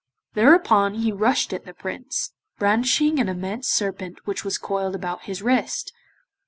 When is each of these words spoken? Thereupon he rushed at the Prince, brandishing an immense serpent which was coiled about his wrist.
Thereupon 0.33 0.95
he 0.95 1.11
rushed 1.11 1.53
at 1.53 1.65
the 1.65 1.75
Prince, 1.75 2.33
brandishing 2.57 3.19
an 3.19 3.29
immense 3.29 3.67
serpent 3.67 4.17
which 4.25 4.43
was 4.43 4.57
coiled 4.57 4.95
about 4.95 5.25
his 5.25 5.43
wrist. 5.43 5.93